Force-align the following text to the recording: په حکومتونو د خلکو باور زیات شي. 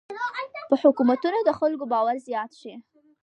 په 0.69 0.75
حکومتونو 0.81 1.37
د 1.43 1.49
خلکو 1.59 1.85
باور 1.93 2.15
زیات 2.27 2.51
شي. 2.59 2.73